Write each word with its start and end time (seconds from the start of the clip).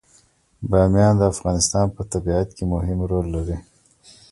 بامیان 0.69 1.15
د 1.17 1.21
افغانستان 1.33 1.85
په 1.95 2.01
طبیعت 2.11 2.49
کې 2.57 2.63
مهم 2.73 2.99
رول 3.11 3.27
لري. 3.35 3.57